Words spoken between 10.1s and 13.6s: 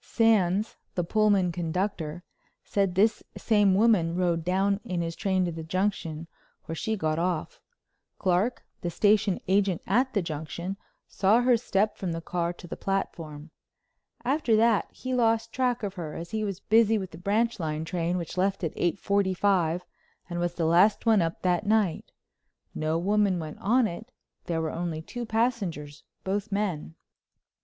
the Junction, saw her step from the car to the platform.